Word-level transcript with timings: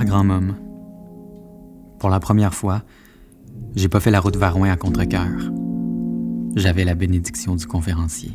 Cher 0.00 0.08
grand-môme, 0.08 0.54
pour 1.98 2.08
la 2.08 2.20
première 2.20 2.54
fois, 2.54 2.84
j'ai 3.76 3.90
pas 3.90 4.00
fait 4.00 4.10
la 4.10 4.20
route 4.20 4.36
Varouin 4.36 4.70
à 4.70 4.76
contre-cœur. 4.76 5.52
J'avais 6.56 6.84
la 6.84 6.94
bénédiction 6.94 7.54
du 7.54 7.66
conférencier. 7.66 8.32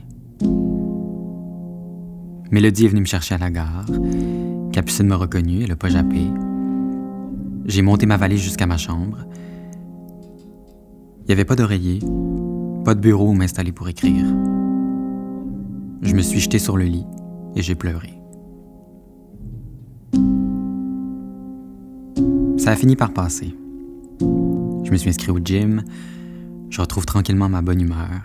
Mélodie 2.51 2.85
est 2.85 2.89
venue 2.89 3.01
me 3.01 3.07
chercher 3.07 3.33
à 3.33 3.39
la 3.39 3.49
gare. 3.49 3.87
Capucine 4.73 5.07
m'a 5.07 5.15
reconnu, 5.15 5.63
elle 5.63 5.71
a 5.71 5.75
pas 5.75 5.89
jappé. 5.89 6.27
J'ai 7.65 7.81
monté 7.81 8.05
ma 8.05 8.17
valise 8.17 8.41
jusqu'à 8.41 8.67
ma 8.67 8.77
chambre. 8.77 9.25
Il 11.21 11.25
n'y 11.29 11.33
avait 11.33 11.45
pas 11.45 11.55
d'oreiller, 11.55 11.97
pas 12.83 12.93
de 12.93 12.99
bureau 12.99 13.29
où 13.29 13.33
m'installer 13.33 13.71
pour 13.71 13.89
écrire. 13.89 14.27
Je 16.03 16.13
me 16.13 16.21
suis 16.21 16.41
jeté 16.41 16.59
sur 16.59 16.77
le 16.77 16.85
lit 16.85 17.07
et 17.55 17.63
j'ai 17.63 17.73
pleuré. 17.73 18.21
Ça 22.65 22.71
a 22.71 22.75
fini 22.75 22.95
par 22.95 23.13
passer. 23.13 23.55
Je 24.19 24.89
me 24.89 24.97
suis 24.97 25.07
inscrit 25.07 25.29
au 25.29 25.37
gym. 25.37 25.83
Je 26.71 26.81
retrouve 26.81 27.05
tranquillement 27.05 27.47
ma 27.47 27.61
bonne 27.61 27.79
humeur. 27.79 28.23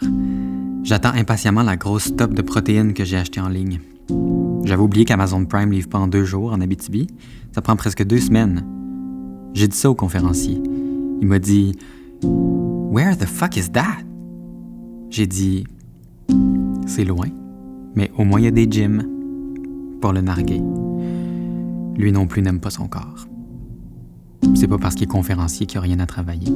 J'attends 0.82 1.12
impatiemment 1.12 1.62
la 1.62 1.76
grosse 1.76 2.16
top 2.16 2.32
de 2.32 2.40
protéines 2.40 2.94
que 2.94 3.04
j'ai 3.04 3.18
achetée 3.18 3.42
en 3.42 3.50
ligne. 3.50 3.80
J'avais 4.64 4.80
oublié 4.80 5.04
qu'Amazon 5.04 5.44
Prime 5.44 5.70
livre 5.70 5.90
pas 5.90 5.98
en 5.98 6.08
deux 6.08 6.24
jours 6.24 6.54
en 6.54 6.62
Abitibi. 6.62 7.06
Ça 7.52 7.60
prend 7.60 7.76
presque 7.76 8.02
deux 8.02 8.18
semaines. 8.18 8.64
J'ai 9.52 9.68
dit 9.68 9.76
ça 9.76 9.90
au 9.90 9.94
conférencier. 9.94 10.58
Il 11.20 11.26
m'a 11.26 11.38
dit 11.38 11.76
Where 12.22 13.18
the 13.18 13.26
fuck 13.26 13.58
is 13.58 13.68
that? 13.72 13.98
J'ai 15.10 15.26
dit 15.26 15.64
C'est 16.86 17.04
loin, 17.04 17.28
mais 17.94 18.10
au 18.16 18.24
moins 18.24 18.40
il 18.40 18.44
y 18.44 18.48
a 18.48 18.52
des 18.52 18.66
gyms 18.70 19.06
pour 20.00 20.14
le 20.14 20.22
narguer. 20.22 20.62
Lui 21.98 22.10
non 22.10 22.26
plus 22.26 22.40
n'aime 22.40 22.60
pas 22.60 22.70
son 22.70 22.88
corps. 22.88 23.26
C'est 24.54 24.68
pas 24.68 24.78
parce 24.78 24.94
qu'il 24.94 25.04
est 25.04 25.06
conférencier 25.06 25.66
qu'il 25.66 25.80
n'y 25.80 25.86
a 25.86 25.88
rien 25.88 26.00
à 26.00 26.06
travailler. 26.06 26.52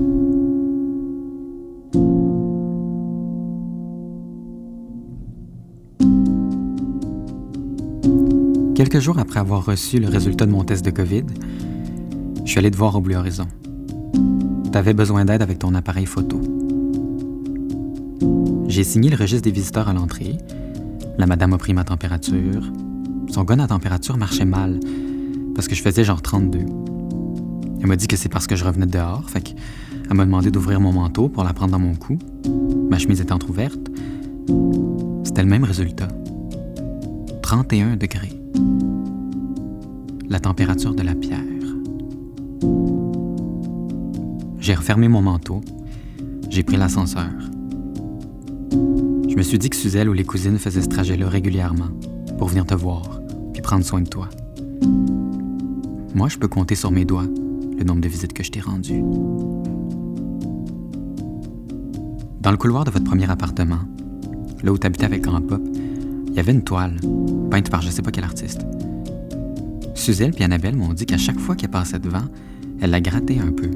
Quelques 8.74 8.98
jours 8.98 9.18
après 9.18 9.40
avoir 9.40 9.64
reçu 9.64 9.98
le 9.98 10.08
résultat 10.08 10.46
de 10.46 10.50
mon 10.50 10.64
test 10.64 10.84
de 10.84 10.90
COVID, 10.90 11.24
je 12.44 12.50
suis 12.50 12.58
allé 12.58 12.70
te 12.70 12.76
voir 12.76 12.96
au 12.96 13.00
Bleu 13.00 13.16
Horizon. 13.16 13.46
Tu 14.70 14.76
avais 14.76 14.94
besoin 14.94 15.24
d'aide 15.24 15.42
avec 15.42 15.60
ton 15.60 15.74
appareil 15.74 16.06
photo. 16.06 16.40
J'ai 18.68 18.84
signé 18.84 19.10
le 19.10 19.16
registre 19.16 19.44
des 19.44 19.52
visiteurs 19.52 19.88
à 19.88 19.92
l'entrée. 19.92 20.36
La 21.16 21.26
madame 21.26 21.52
a 21.52 21.58
pris 21.58 21.72
ma 21.72 21.84
température. 21.84 22.70
Son 23.30 23.44
gun 23.44 23.60
à 23.60 23.68
température 23.68 24.16
marchait 24.16 24.44
mal 24.44 24.80
parce 25.54 25.68
que 25.68 25.74
je 25.74 25.82
faisais 25.82 26.02
genre 26.02 26.20
32. 26.20 26.58
Elle 27.84 27.90
m'a 27.90 27.96
dit 27.96 28.08
que 28.08 28.16
c'est 28.16 28.30
parce 28.30 28.46
que 28.46 28.56
je 28.56 28.64
revenais 28.64 28.86
dehors, 28.86 29.28
fait 29.28 29.42
qu'elle 29.42 30.16
m'a 30.16 30.24
demandé 30.24 30.50
d'ouvrir 30.50 30.80
mon 30.80 30.90
manteau 30.90 31.28
pour 31.28 31.44
la 31.44 31.52
prendre 31.52 31.72
dans 31.72 31.78
mon 31.78 31.94
cou. 31.94 32.18
Ma 32.88 32.98
chemise 32.98 33.20
était 33.20 33.34
entr'ouverte. 33.34 33.90
C'était 35.22 35.42
le 35.42 35.50
même 35.50 35.64
résultat. 35.64 36.08
31 37.42 37.96
degrés. 37.96 38.32
La 40.30 40.40
température 40.40 40.94
de 40.94 41.02
la 41.02 41.14
pierre. 41.14 41.40
J'ai 44.60 44.74
refermé 44.74 45.08
mon 45.08 45.20
manteau. 45.20 45.60
J'ai 46.48 46.62
pris 46.62 46.78
l'ascenseur. 46.78 47.28
Je 48.72 49.36
me 49.36 49.42
suis 49.42 49.58
dit 49.58 49.68
que 49.68 49.76
Suzelle 49.76 50.08
ou 50.08 50.14
les 50.14 50.24
cousines 50.24 50.58
faisaient 50.58 50.80
ce 50.80 50.88
trajet-là 50.88 51.28
régulièrement 51.28 51.90
pour 52.38 52.48
venir 52.48 52.64
te 52.64 52.74
voir 52.74 53.20
puis 53.52 53.60
prendre 53.60 53.84
soin 53.84 54.00
de 54.00 54.08
toi. 54.08 54.30
Moi, 56.14 56.30
je 56.30 56.38
peux 56.38 56.48
compter 56.48 56.76
sur 56.76 56.90
mes 56.90 57.04
doigts 57.04 57.26
le 57.78 57.84
nombre 57.84 58.00
de 58.00 58.08
visites 58.08 58.32
que 58.32 58.42
je 58.42 58.50
t'ai 58.50 58.60
rendues. 58.60 59.02
Dans 62.40 62.50
le 62.50 62.56
couloir 62.56 62.84
de 62.84 62.90
votre 62.90 63.04
premier 63.04 63.30
appartement, 63.30 63.80
là 64.62 64.72
où 64.72 64.78
tu 64.78 64.86
habitais 64.86 65.06
avec 65.06 65.22
Grand 65.22 65.40
Pop, 65.40 65.62
il 66.28 66.34
y 66.34 66.40
avait 66.40 66.52
une 66.52 66.62
toile, 66.62 66.96
peinte 67.50 67.70
par 67.70 67.80
je 67.80 67.90
sais 67.90 68.02
pas 68.02 68.10
quel 68.10 68.24
artiste. 68.24 68.66
Suzelle 69.94 70.34
et 70.38 70.44
Annabelle 70.44 70.76
m'ont 70.76 70.92
dit 70.92 71.06
qu'à 71.06 71.16
chaque 71.16 71.38
fois 71.38 71.56
qu'elle 71.56 71.70
passait 71.70 71.98
devant, 71.98 72.24
elle 72.80 72.90
la 72.90 73.00
grattait 73.00 73.38
un 73.38 73.52
peu, 73.52 73.70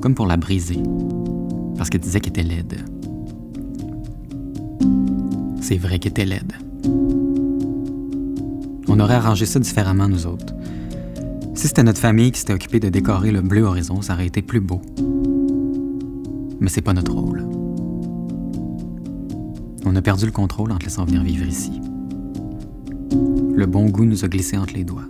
comme 0.00 0.14
pour 0.14 0.26
la 0.26 0.36
briser, 0.36 0.82
parce 1.76 1.90
qu'elle 1.90 2.00
disait 2.00 2.20
qu'elle 2.20 2.32
était 2.32 2.42
laide. 2.42 2.84
C'est 5.60 5.76
vrai 5.76 5.98
qu'elle 5.98 6.12
était 6.12 6.24
laide. 6.24 6.52
On 8.88 8.98
aurait 8.98 9.14
arrangé 9.14 9.46
ça 9.46 9.60
différemment, 9.60 10.08
nous 10.08 10.26
autres. 10.26 10.52
Si 11.62 11.68
c'était 11.68 11.84
notre 11.84 12.00
famille 12.00 12.32
qui 12.32 12.40
s'était 12.40 12.54
occupée 12.54 12.80
de 12.80 12.88
décorer 12.88 13.30
le 13.30 13.40
bleu 13.40 13.62
horizon, 13.62 14.02
ça 14.02 14.14
aurait 14.14 14.26
été 14.26 14.42
plus 14.42 14.58
beau. 14.58 14.82
Mais 16.58 16.68
c'est 16.68 16.80
pas 16.80 16.92
notre 16.92 17.12
rôle. 17.12 17.46
On 19.84 19.94
a 19.94 20.02
perdu 20.02 20.26
le 20.26 20.32
contrôle 20.32 20.72
en 20.72 20.78
te 20.78 20.86
laissant 20.86 21.04
venir 21.04 21.22
vivre 21.22 21.46
ici. 21.46 21.80
Le 23.54 23.64
bon 23.66 23.86
goût 23.86 24.04
nous 24.04 24.24
a 24.24 24.28
glissé 24.28 24.58
entre 24.58 24.74
les 24.74 24.82
doigts. 24.82 25.06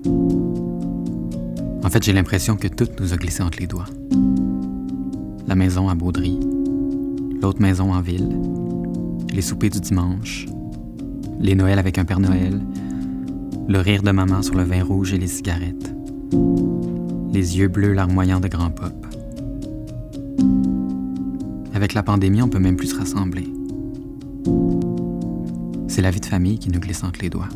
En 1.82 1.88
fait, 1.88 2.02
j'ai 2.02 2.12
l'impression 2.12 2.56
que 2.56 2.68
tout 2.68 2.88
nous 3.00 3.14
a 3.14 3.16
glissé 3.16 3.42
entre 3.42 3.58
les 3.58 3.66
doigts. 3.66 3.88
La 5.46 5.54
maison 5.54 5.88
à 5.88 5.94
Baudry, 5.94 6.38
l'autre 7.40 7.62
maison 7.62 7.94
en 7.94 8.02
ville, 8.02 8.28
les 9.32 9.40
soupers 9.40 9.70
du 9.70 9.80
dimanche, 9.80 10.44
les 11.40 11.54
Noëls 11.54 11.78
avec 11.78 11.96
un 11.96 12.04
Père 12.04 12.20
Noël, 12.20 12.60
le 13.68 13.78
rire 13.80 14.02
de 14.02 14.10
maman 14.10 14.42
sur 14.42 14.54
le 14.54 14.64
vin 14.64 14.84
rouge 14.84 15.14
et 15.14 15.18
les 15.18 15.28
cigarettes 15.28 15.94
les 16.32 17.58
yeux 17.58 17.68
bleus 17.68 17.92
larmoyants 17.92 18.40
de 18.40 18.48
grand 18.48 18.70
pop. 18.70 18.92
Avec 21.74 21.94
la 21.94 22.02
pandémie, 22.02 22.42
on 22.42 22.48
peut 22.48 22.58
même 22.58 22.76
plus 22.76 22.88
se 22.88 22.98
rassembler. 22.98 23.48
C'est 25.88 26.02
la 26.02 26.10
vie 26.10 26.20
de 26.20 26.26
famille 26.26 26.58
qui 26.58 26.70
nous 26.70 26.80
glisse 26.80 27.04
entre 27.04 27.20
les 27.22 27.30
doigts. 27.30 27.48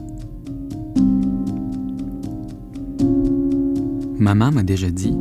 Maman 4.18 4.50
m'a 4.50 4.62
déjà 4.62 4.90
dit, 4.90 5.16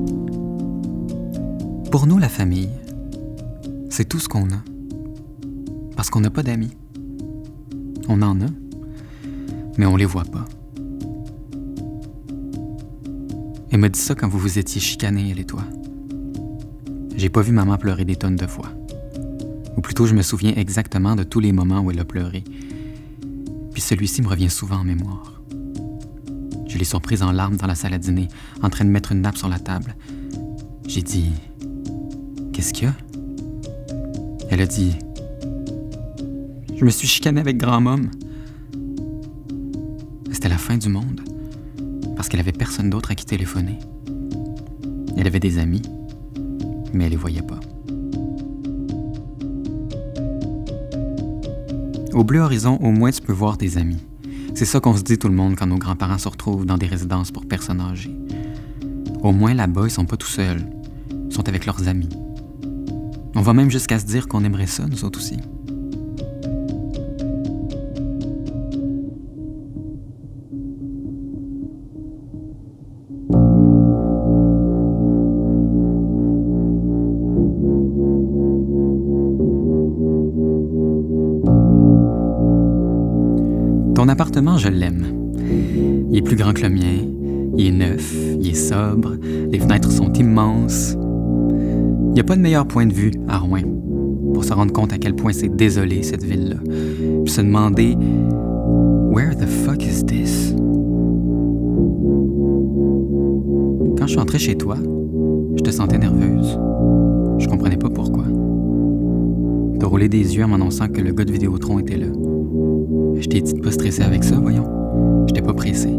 pour 1.91 2.07
nous, 2.07 2.17
la 2.17 2.29
famille, 2.29 2.69
c'est 3.89 4.09
tout 4.09 4.19
ce 4.19 4.27
qu'on 4.27 4.45
a. 4.45 4.63
Parce 5.95 6.09
qu'on 6.09 6.21
n'a 6.21 6.29
pas 6.29 6.43
d'amis. 6.43 6.75
On 8.09 8.21
en 8.21 8.41
a, 8.41 8.47
mais 9.77 9.85
on 9.85 9.95
les 9.95 10.05
voit 10.05 10.25
pas. 10.25 10.45
Elle 13.75 13.81
m'a 13.81 13.89
dit 13.89 13.99
ça 13.99 14.15
quand 14.15 14.29
vous 14.29 14.39
vous 14.39 14.57
étiez 14.57 14.79
chicanés, 14.79 15.31
elle 15.31 15.39
et 15.41 15.43
toi. 15.43 15.61
J'ai 17.17 17.27
pas 17.27 17.41
vu 17.41 17.51
maman 17.51 17.77
pleurer 17.77 18.05
des 18.05 18.15
tonnes 18.15 18.37
de 18.37 18.47
fois. 18.47 18.69
Ou 19.75 19.81
plutôt, 19.81 20.05
je 20.05 20.13
me 20.13 20.21
souviens 20.21 20.53
exactement 20.55 21.17
de 21.17 21.23
tous 21.23 21.41
les 21.41 21.51
moments 21.51 21.81
où 21.81 21.91
elle 21.91 21.99
a 21.99 22.05
pleuré. 22.05 22.45
Puis 23.73 23.81
celui-ci 23.81 24.21
me 24.21 24.29
revient 24.29 24.49
souvent 24.49 24.77
en 24.77 24.85
mémoire. 24.85 25.41
Je 26.69 26.77
l'ai 26.77 26.85
surprise 26.85 27.21
en 27.21 27.33
larmes 27.33 27.57
dans 27.57 27.67
la 27.67 27.75
salle 27.75 27.93
à 27.93 27.97
dîner, 27.97 28.29
en 28.63 28.69
train 28.69 28.85
de 28.85 28.89
mettre 28.89 29.11
une 29.11 29.19
nappe 29.19 29.37
sur 29.37 29.49
la 29.49 29.59
table. 29.59 29.93
J'ai 30.87 31.01
dit 31.01 31.31
Qu'est-ce 32.53 32.71
qu'il 32.71 32.85
y 32.85 32.87
a? 32.87 32.95
Elle 34.51 34.61
a 34.61 34.67
dit 34.67 34.95
Je 36.77 36.85
me 36.85 36.91
suis 36.91 37.09
chicanée 37.09 37.41
avec 37.41 37.57
grand-môme. 37.57 38.09
C'était 40.31 40.47
la 40.47 40.57
fin 40.57 40.77
du 40.77 40.87
monde 40.87 41.34
parce 42.25 42.31
qu'elle 42.31 42.39
avait 42.39 42.53
personne 42.53 42.89
d'autre 42.89 43.11
à 43.11 43.15
qui 43.15 43.23
téléphoner. 43.23 43.77
Elle 45.15 45.27
avait 45.27 45.39
des 45.39 45.59
amis, 45.59 45.83
mais 46.91 47.05
elle 47.05 47.11
les 47.11 47.17
voyait 47.17 47.43
pas. 47.43 47.59
Au 52.13 52.23
Bleu 52.23 52.39
Horizon, 52.39 52.79
au 52.81 52.89
moins 52.89 53.11
tu 53.11 53.21
peux 53.21 53.31
voir 53.31 53.59
tes 53.59 53.77
amis. 53.77 54.03
C'est 54.55 54.65
ça 54.65 54.79
qu'on 54.79 54.97
se 54.97 55.03
dit 55.03 55.19
tout 55.19 55.27
le 55.27 55.35
monde 55.35 55.55
quand 55.55 55.67
nos 55.67 55.77
grands-parents 55.77 56.17
se 56.17 56.27
retrouvent 56.27 56.65
dans 56.65 56.79
des 56.79 56.87
résidences 56.87 57.29
pour 57.29 57.45
personnes 57.45 57.79
âgées. 57.79 58.17
Au 59.21 59.31
moins 59.31 59.53
là-bas, 59.53 59.83
ils 59.85 59.91
sont 59.91 60.05
pas 60.05 60.17
tout 60.17 60.25
seuls. 60.25 60.65
Ils 61.29 61.31
sont 61.31 61.47
avec 61.47 61.67
leurs 61.67 61.87
amis. 61.87 62.09
On 63.35 63.41
va 63.41 63.53
même 63.53 63.69
jusqu'à 63.69 63.99
se 63.99 64.05
dire 64.07 64.27
qu'on 64.27 64.43
aimerait 64.43 64.65
ça, 64.65 64.87
nous 64.87 65.05
autres 65.05 65.19
aussi. 65.19 65.37
Appartement, 84.15 84.57
je 84.57 84.69
l'aime. 84.69 85.07
Il 86.09 86.17
est 86.17 86.21
plus 86.21 86.37
grand 86.37 86.53
que 86.53 86.61
le 86.61 86.69
mien, 86.69 87.03
il 87.57 87.67
est 87.67 87.71
neuf, 87.71 88.15
il 88.39 88.47
est 88.47 88.53
sobre, 88.53 89.17
les 89.51 89.59
fenêtres 89.59 89.91
sont 89.91 90.13
immenses. 90.13 90.95
Il 92.07 92.13
n'y 92.13 92.21
a 92.21 92.23
pas 92.23 92.37
de 92.37 92.41
meilleur 92.41 92.65
point 92.65 92.85
de 92.85 92.93
vue 92.93 93.11
à 93.27 93.39
Rouen 93.39 93.63
pour 94.33 94.45
se 94.45 94.53
rendre 94.53 94.71
compte 94.71 94.93
à 94.93 94.97
quel 94.97 95.15
point 95.15 95.33
c'est 95.33 95.53
désolé 95.53 96.01
cette 96.01 96.23
ville-là. 96.23 96.55
Puis 97.25 97.33
se 97.33 97.41
demander 97.41 97.97
Where 99.11 99.35
the 99.35 99.47
fuck 99.47 99.83
is 99.83 100.05
this? 100.05 100.55
Quand 103.97 104.07
je 104.07 104.11
suis 104.11 104.19
entré 104.19 104.39
chez 104.39 104.55
toi, 104.55 104.77
je 105.57 105.61
te 105.61 105.71
sentais 105.71 105.97
nerveuse. 105.97 106.57
Je 107.39 107.47
comprenais 107.47 107.77
pas 107.77 107.89
pourquoi. 107.89 108.23
T'as 109.77 109.87
roulé 109.87 110.07
des 110.07 110.37
yeux 110.37 110.45
en 110.45 110.47
m'annonçant 110.47 110.87
que 110.87 111.01
le 111.01 111.11
gars 111.11 111.25
de 111.25 111.33
Vidéotron 111.33 111.79
était 111.79 111.97
là. 111.97 112.07
Je 113.19 113.27
t'ai 113.27 113.41
dit 113.41 113.53
de 113.53 113.61
pas 113.61 113.71
stresser 113.71 114.03
avec 114.03 114.23
ça, 114.23 114.37
voyons. 114.39 115.25
J'étais 115.27 115.41
pas 115.41 115.53
pressé. 115.53 115.89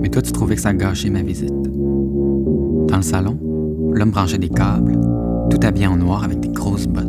Mais 0.00 0.08
toi, 0.08 0.22
tu 0.22 0.32
trouvais 0.32 0.56
que 0.56 0.60
ça 0.60 0.72
gâchait 0.74 1.10
ma 1.10 1.22
visite. 1.22 1.52
Dans 2.88 2.96
le 2.96 3.02
salon, 3.02 3.38
l'homme 3.92 4.10
branchait 4.10 4.38
des 4.38 4.48
câbles, 4.48 4.98
tout 5.50 5.58
habillé 5.62 5.86
en 5.86 5.96
noir 5.96 6.24
avec 6.24 6.40
des 6.40 6.48
grosses 6.48 6.86
bottes. 6.86 7.08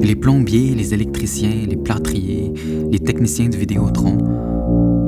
Les 0.00 0.16
plombiers, 0.16 0.74
les 0.74 0.94
électriciens, 0.94 1.66
les 1.68 1.76
plâtriers, 1.76 2.52
les 2.90 2.98
techniciens 2.98 3.48
de 3.48 3.56
Vidéotron, 3.56 4.18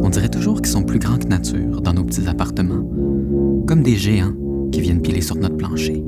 on 0.02 0.08
dirait 0.08 0.28
toujours 0.28 0.60
qu'ils 0.60 0.72
sont 0.72 0.82
plus 0.82 0.98
grands 0.98 1.16
que 1.16 1.26
nature 1.26 1.80
dans 1.80 1.94
nos 1.94 2.04
petits 2.04 2.28
appartements, 2.28 2.84
comme 3.66 3.82
des 3.82 3.96
géants 3.96 4.34
qui 4.70 4.80
viennent 4.80 5.00
piler 5.02 5.20
sur 5.20 5.36
notre 5.36 5.56
plancher. 5.56 6.04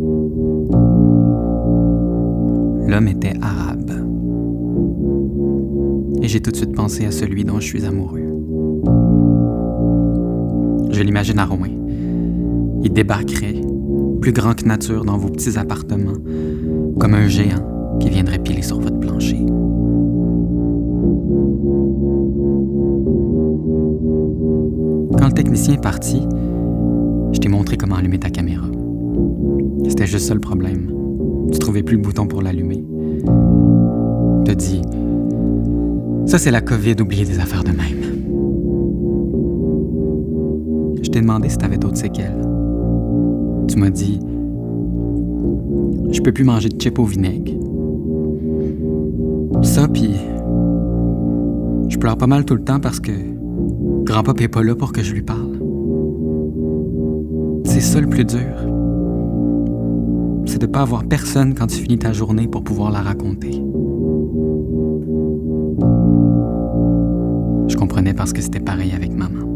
L'homme 2.86 3.08
était 3.08 3.34
arabe. 3.42 4.05
Et 6.26 6.28
j'ai 6.28 6.40
tout 6.40 6.50
de 6.50 6.56
suite 6.56 6.74
pensé 6.74 7.06
à 7.06 7.12
celui 7.12 7.44
dont 7.44 7.60
je 7.60 7.66
suis 7.66 7.84
amoureux. 7.84 8.18
Je 10.90 11.00
l'imagine 11.00 11.38
à 11.38 11.46
Rouen. 11.46 11.68
Il 12.82 12.92
débarquerait, 12.92 13.60
plus 14.20 14.32
grand 14.32 14.54
que 14.54 14.64
nature 14.64 15.04
dans 15.04 15.18
vos 15.18 15.28
petits 15.28 15.56
appartements, 15.56 16.18
comme 16.98 17.14
un 17.14 17.28
géant 17.28 17.96
qui 18.00 18.10
viendrait 18.10 18.40
piler 18.40 18.62
sur 18.62 18.80
votre 18.80 18.98
plancher. 18.98 19.38
Quand 25.16 25.28
le 25.28 25.32
technicien 25.32 25.74
est 25.74 25.80
parti, 25.80 26.26
je 27.34 27.38
t'ai 27.38 27.48
montré 27.48 27.76
comment 27.76 27.94
allumer 27.94 28.18
ta 28.18 28.30
caméra. 28.30 28.66
C'était 29.88 30.08
juste 30.08 30.26
ça 30.26 30.34
le 30.34 30.40
problème. 30.40 30.90
Tu 31.52 31.60
trouvais 31.60 31.84
plus 31.84 31.94
le 31.94 32.02
bouton 32.02 32.26
pour 32.26 32.42
l'allumer. 32.42 32.84
Te 34.44 34.50
dit 34.50 34.82
Ça, 36.26 36.38
c'est 36.38 36.50
la 36.50 36.60
COVID, 36.60 36.96
oubliez 37.00 37.24
des 37.24 37.38
affaires 37.38 37.62
de 37.62 37.70
même. 37.70 38.02
Je 41.00 41.08
t'ai 41.08 41.20
demandé 41.20 41.48
si 41.48 41.56
t'avais 41.56 41.78
d'autres 41.78 41.98
séquelles. 41.98 42.44
Tu 43.68 43.78
m'as 43.78 43.90
dit 43.90 44.18
Je 46.10 46.20
peux 46.20 46.32
plus 46.32 46.42
manger 46.42 46.68
de 46.68 46.80
chips 46.80 46.98
au 46.98 47.04
vinaigre. 47.04 47.52
Ça, 49.62 49.86
puis. 49.86 50.10
Je 51.88 51.96
pleure 51.96 52.18
pas 52.18 52.26
mal 52.26 52.44
tout 52.44 52.54
le 52.54 52.64
temps 52.64 52.80
parce 52.80 52.98
que. 52.98 53.12
Grand-papa 54.04 54.42
est 54.42 54.48
pas 54.48 54.64
là 54.64 54.74
pour 54.74 54.92
que 54.92 55.02
je 55.02 55.14
lui 55.14 55.22
parle. 55.22 55.60
C'est 57.64 57.80
ça 57.80 58.00
le 58.00 58.08
plus 58.08 58.24
dur. 58.24 58.40
C'est 60.46 60.60
de 60.60 60.66
pas 60.66 60.80
avoir 60.80 61.04
personne 61.04 61.54
quand 61.54 61.68
tu 61.68 61.76
finis 61.76 61.98
ta 61.98 62.12
journée 62.12 62.48
pour 62.48 62.64
pouvoir 62.64 62.90
la 62.90 63.02
raconter. 63.02 63.62
Comprenais 67.86 68.14
parce 68.14 68.32
que 68.32 68.42
c'était 68.42 68.58
pareil 68.58 68.92
avec 68.96 69.12
maman. 69.12 69.46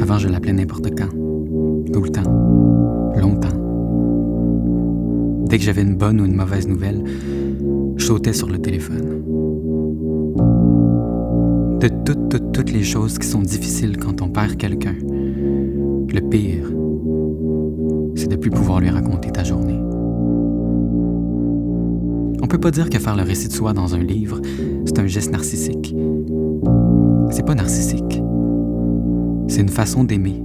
Avant, 0.00 0.16
je 0.16 0.28
l'appelais 0.28 0.54
n'importe 0.54 0.88
quand. 0.96 1.10
Tout 1.92 2.00
le 2.00 2.08
temps. 2.08 3.12
Longtemps. 3.20 3.56
Dès 5.46 5.58
que 5.58 5.64
j'avais 5.64 5.82
une 5.82 5.96
bonne 5.96 6.18
ou 6.22 6.24
une 6.24 6.34
mauvaise 6.34 6.66
nouvelle, 6.66 7.04
je 7.96 8.02
sautais 8.02 8.32
sur 8.32 8.48
le 8.48 8.56
téléphone. 8.56 9.04
De 11.80 11.88
toutes, 12.06 12.30
toutes, 12.30 12.52
toutes 12.52 12.72
les 12.72 12.82
choses 12.82 13.18
qui 13.18 13.26
sont 13.26 13.42
difficiles 13.42 13.98
quand 13.98 14.22
on 14.22 14.30
perd 14.30 14.56
quelqu'un, 14.56 14.94
le 14.94 16.20
pire, 16.30 16.72
c'est 18.14 18.30
de 18.30 18.36
plus 18.36 18.50
pouvoir 18.50 18.80
lui 18.80 18.88
raconter 18.88 19.30
ta 19.30 19.44
journée. 19.44 19.85
On 22.46 22.48
peut 22.48 22.58
pas 22.58 22.70
dire 22.70 22.88
que 22.88 23.00
faire 23.00 23.16
le 23.16 23.24
récit 23.24 23.48
de 23.48 23.52
soi 23.52 23.72
dans 23.72 23.96
un 23.96 23.98
livre, 24.04 24.40
c'est 24.84 25.00
un 25.00 25.08
geste 25.08 25.32
narcissique. 25.32 25.92
C'est 27.32 27.44
pas 27.44 27.56
narcissique. 27.56 28.22
C'est 29.48 29.62
une 29.62 29.68
façon 29.68 30.04
d'aimer. 30.04 30.40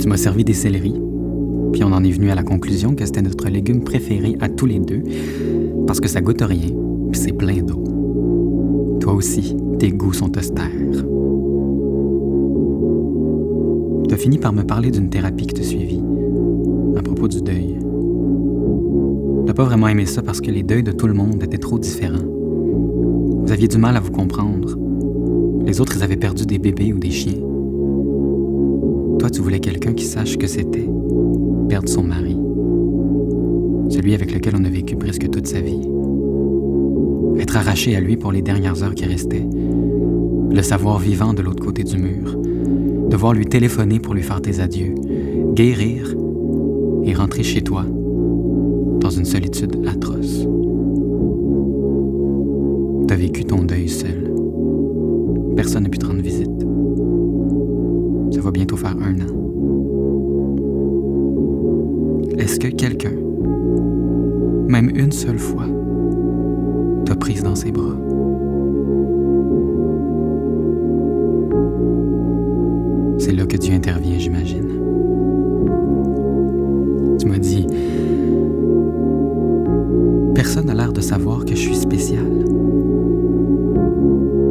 Tu 0.00 0.08
m'as 0.08 0.16
servi 0.16 0.42
des 0.42 0.54
céleris, 0.54 1.00
puis 1.72 1.84
on 1.84 1.92
en 1.92 2.02
est 2.02 2.10
venu 2.10 2.32
à 2.32 2.34
la 2.34 2.42
conclusion 2.42 2.96
que 2.96 3.06
c'était 3.06 3.22
notre 3.22 3.48
légume 3.48 3.84
préféré 3.84 4.36
à 4.40 4.48
tous 4.48 4.66
les 4.66 4.80
deux, 4.80 5.04
parce 5.86 6.00
que 6.00 6.08
ça 6.08 6.20
goûte 6.20 6.42
rien, 6.42 6.70
puis 7.12 7.20
c'est 7.20 7.32
plein 7.32 7.62
d'eau. 7.62 8.98
Toi 8.98 9.12
aussi, 9.12 9.56
tes 9.78 9.92
goûts 9.92 10.14
sont 10.14 10.36
austères. 10.36 11.04
Tu 14.12 14.16
as 14.16 14.20
fini 14.20 14.36
par 14.36 14.52
me 14.52 14.62
parler 14.62 14.90
d'une 14.90 15.08
thérapie 15.08 15.46
qui 15.46 15.54
te 15.54 15.62
suivit, 15.62 16.02
à 16.98 17.00
propos 17.00 17.28
du 17.28 17.40
deuil. 17.40 17.78
T'as 19.46 19.54
pas 19.54 19.64
vraiment 19.64 19.88
aimé 19.88 20.04
ça 20.04 20.20
parce 20.20 20.42
que 20.42 20.50
les 20.50 20.62
deuils 20.62 20.82
de 20.82 20.92
tout 20.92 21.06
le 21.06 21.14
monde 21.14 21.42
étaient 21.42 21.56
trop 21.56 21.78
différents. 21.78 22.18
Vous 22.22 23.50
aviez 23.50 23.68
du 23.68 23.78
mal 23.78 23.96
à 23.96 24.00
vous 24.00 24.10
comprendre. 24.10 24.76
Les 25.64 25.80
autres, 25.80 26.02
avaient 26.02 26.18
perdu 26.18 26.44
des 26.44 26.58
bébés 26.58 26.92
ou 26.92 26.98
des 26.98 27.10
chiens. 27.10 27.40
Toi, 29.18 29.30
tu 29.30 29.40
voulais 29.40 29.60
quelqu'un 29.60 29.94
qui 29.94 30.04
sache 30.04 30.36
que 30.36 30.46
c'était 30.46 30.90
perdre 31.70 31.88
son 31.88 32.02
mari, 32.02 32.36
celui 33.88 34.12
avec 34.12 34.34
lequel 34.34 34.56
on 34.60 34.64
a 34.66 34.68
vécu 34.68 34.94
presque 34.94 35.30
toute 35.30 35.46
sa 35.46 35.62
vie. 35.62 35.88
Être 37.38 37.56
arraché 37.56 37.96
à 37.96 38.00
lui 38.00 38.18
pour 38.18 38.30
les 38.30 38.42
dernières 38.42 38.82
heures 38.82 38.94
qui 38.94 39.06
restaient, 39.06 39.48
le 40.50 40.62
savoir 40.62 40.98
vivant 40.98 41.32
de 41.32 41.40
l'autre 41.40 41.64
côté 41.64 41.82
du 41.82 41.96
mur, 41.96 42.36
devoir 43.12 43.34
lui 43.34 43.44
téléphoner 43.44 44.00
pour 44.00 44.14
lui 44.14 44.22
faire 44.22 44.40
tes 44.40 44.60
adieux, 44.60 44.94
guérir 45.52 46.14
et 47.04 47.12
rentrer 47.12 47.42
chez 47.42 47.60
toi 47.60 47.84
dans 49.00 49.10
une 49.10 49.26
solitude 49.26 49.76
atroce. 49.86 50.46
T'as 53.06 53.16
vécu 53.16 53.44
ton 53.44 53.64
deuil 53.64 53.90
seul. 53.90 54.32
Personne 55.54 55.82
n'a 55.82 55.90
pu 55.90 55.98
te 55.98 56.06
rendre 56.06 56.22
visite. 56.22 56.66
Ça 58.30 58.40
va 58.40 58.50
bientôt 58.50 58.78
faire 58.78 58.96
un 58.96 59.14
an. 59.20 59.34
Est-ce 62.38 62.58
que 62.58 62.68
quelqu'un, 62.68 63.12
même 64.68 64.90
une 64.96 65.12
seule 65.12 65.38
fois, 65.38 65.66
t'a 67.04 67.14
prise 67.14 67.42
dans 67.42 67.56
ses 67.56 67.72
bras? 67.72 67.94
C'est 73.24 73.30
là 73.30 73.46
que 73.46 73.56
Dieu 73.56 73.72
intervient, 73.72 74.18
j'imagine. 74.18 74.66
Tu 77.20 77.26
m'as 77.28 77.38
dit, 77.38 77.68
personne 80.34 80.66
n'a 80.66 80.74
l'air 80.74 80.92
de 80.92 81.00
savoir 81.00 81.44
que 81.44 81.50
je 81.50 81.60
suis 81.60 81.76
spécial. 81.76 82.26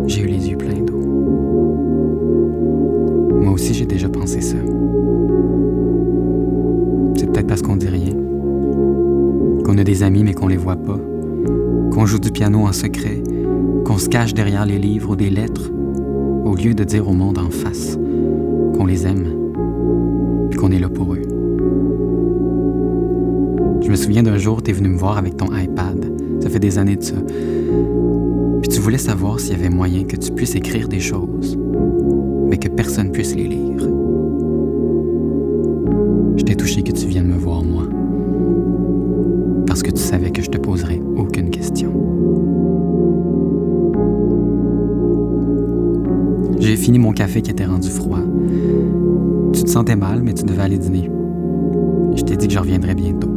J'ai 0.07 0.21
eu 0.21 0.27
les 0.27 0.49
yeux 0.49 0.55
pleins 0.55 0.79
d'eau. 0.85 1.01
Moi 3.41 3.51
aussi, 3.51 3.73
j'ai 3.73 3.85
déjà 3.85 4.07
pensé 4.07 4.39
ça. 4.39 4.55
C'est 7.17 7.29
peut-être 7.29 7.47
parce 7.47 7.61
qu'on 7.61 7.75
dit 7.75 7.89
rien. 7.89 8.13
Qu'on 9.65 9.77
a 9.79 9.83
des 9.83 10.01
amis 10.01 10.23
mais 10.23 10.33
qu'on 10.33 10.47
les 10.47 10.55
voit 10.55 10.77
pas. 10.77 10.99
Qu'on 11.91 12.05
joue 12.05 12.19
du 12.19 12.31
piano 12.31 12.61
en 12.61 12.71
secret. 12.71 13.21
Qu'on 13.83 13.97
se 13.97 14.07
cache 14.07 14.33
derrière 14.33 14.65
les 14.65 14.79
livres 14.79 15.09
ou 15.09 15.15
des 15.17 15.29
lettres. 15.29 15.69
Au 16.45 16.55
lieu 16.55 16.73
de 16.73 16.85
dire 16.85 17.09
au 17.09 17.13
monde 17.13 17.37
en 17.37 17.49
face 17.49 17.97
qu'on 18.75 18.85
les 18.85 19.05
aime. 19.05 19.27
Puis 20.49 20.59
qu'on 20.59 20.71
est 20.71 20.79
là 20.79 20.89
pour 20.89 21.13
eux. 21.13 21.21
Je 23.81 23.89
me 23.89 23.95
souviens 23.95 24.23
d'un 24.23 24.37
jour, 24.37 24.61
tu 24.61 24.71
es 24.71 24.73
venu 24.73 24.89
me 24.89 24.97
voir 24.97 25.17
avec 25.17 25.37
ton 25.37 25.47
iPad. 25.55 26.05
Ça 26.41 26.49
fait 26.49 26.59
des 26.59 26.77
années 26.77 26.95
de 26.95 27.03
ça. 27.03 27.15
Puis 28.61 28.69
tu 28.69 28.79
voulais 28.79 28.97
savoir 28.97 29.39
s'il 29.39 29.53
y 29.53 29.55
avait 29.55 29.69
moyen 29.69 30.03
que 30.03 30.15
tu 30.15 30.31
puisses 30.31 30.55
écrire 30.55 30.87
des 30.87 30.99
choses, 30.99 31.57
mais 32.47 32.57
que 32.57 32.69
personne 32.69 33.11
puisse 33.11 33.35
les 33.35 33.47
lire. 33.47 33.87
J'étais 36.37 36.55
touché 36.55 36.83
que 36.83 36.91
tu 36.91 37.07
viennes 37.07 37.27
me 37.27 37.37
voir, 37.37 37.63
moi. 37.63 37.83
Parce 39.67 39.83
que 39.83 39.91
tu 39.91 40.01
savais 40.01 40.31
que 40.31 40.41
je 40.41 40.49
te 40.49 40.57
poserais 40.57 41.01
aucune 41.17 41.49
question. 41.49 42.00
J'ai 46.71 46.77
fini 46.77 46.99
mon 46.99 47.11
café 47.11 47.41
qui 47.41 47.51
était 47.51 47.65
rendu 47.65 47.89
froid. 47.89 48.21
Tu 49.51 49.61
te 49.61 49.69
sentais 49.69 49.97
mal, 49.97 50.21
mais 50.23 50.33
tu 50.33 50.45
devais 50.45 50.61
aller 50.61 50.77
dîner. 50.77 51.11
Je 52.15 52.21
t'ai 52.23 52.37
dit 52.37 52.47
que 52.47 52.53
je 52.53 52.59
reviendrais 52.59 52.95
bientôt. 52.95 53.27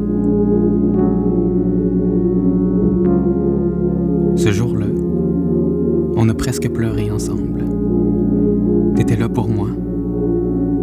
Ce 4.37 4.53
jour-là, 4.53 4.87
on 6.15 6.29
a 6.29 6.35
presque 6.35 6.69
pleuré 6.69 7.11
ensemble. 7.11 7.65
T'étais 8.95 9.17
là 9.17 9.29
pour 9.29 9.49
moi. 9.49 9.71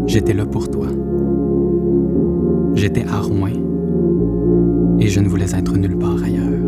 J'étais 0.08 0.34
là 0.34 0.46
pour 0.46 0.70
toi. 0.70 0.88
J'étais 2.75 3.05
à 3.05 3.22
Rouen 3.22 3.48
et 5.00 5.08
je 5.08 5.22
ne 5.22 5.29
voulais 5.29 5.55
être 5.55 5.77
nulle 5.77 5.98
part 5.98 6.22
ailleurs. 6.22 6.61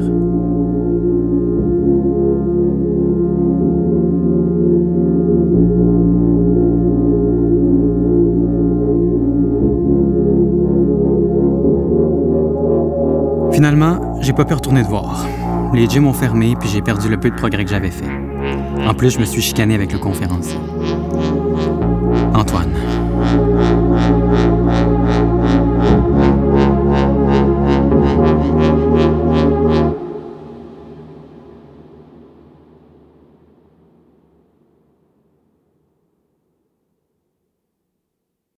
J'ai 14.24 14.34
pas 14.34 14.46
pu 14.46 14.54
retourner 14.54 14.84
te 14.84 14.88
voir. 14.88 15.26
Les 15.74 15.88
gyms 15.88 16.08
ont 16.08 16.14
fermé, 16.14 16.56
puis 16.60 16.70
j'ai 16.70 16.82
perdu 16.82 17.10
le 17.10 17.20
peu 17.20 17.30
de 17.30 17.36
progrès 17.36 17.66
que 17.66 17.70
j'avais 17.70 17.92
fait. 17.92 18.10
En 18.88 18.94
plus, 18.94 19.12
je 19.12 19.20
me 19.20 19.26
suis 19.26 19.42
chicané 19.42 19.76
avec 19.76 19.92
le 19.92 20.00
conférencier. 20.00 20.60
Antoine. 22.34 22.72